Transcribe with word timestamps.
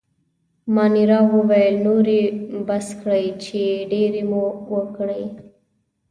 مانیرا 0.75 1.19
وویل: 1.33 1.75
نور 1.85 2.05
يې 2.17 2.23
بس 2.67 2.87
کړئ، 3.01 3.25
چې 3.43 3.59
ډېرې 3.91 4.23
مو 4.29 4.43
وکړې. 4.73 5.23